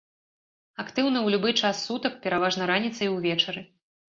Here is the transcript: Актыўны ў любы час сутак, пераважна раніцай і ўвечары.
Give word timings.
Актыўны 0.83 1.17
ў 1.21 1.27
любы 1.35 1.49
час 1.61 1.83
сутак, 1.91 2.17
пераважна 2.25 2.63
раніцай 2.73 3.07
і 3.11 3.15
ўвечары. 3.19 3.61